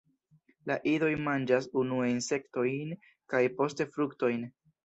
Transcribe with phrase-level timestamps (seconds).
[0.71, 2.99] La idoj manĝas unue insektojn
[3.35, 4.53] kaj poste fruktojn.